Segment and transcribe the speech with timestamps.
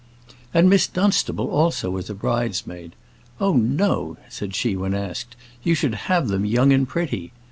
[0.51, 2.93] And Miss Dunstable, also, was a bridesmaid.
[3.39, 7.33] "Oh, no" said she, when asked; "you should have them young and pretty."